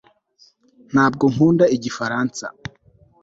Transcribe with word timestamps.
ntabwo 0.91 1.25
nkunda 1.33 1.65
igifaransa 1.75 2.45